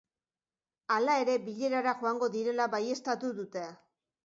Hala 0.95 1.17
ere, 1.25 1.35
bilerara 1.51 1.95
joango 2.01 2.31
direla 2.39 2.69
baieztatu 2.79 3.33
dute. 3.43 3.71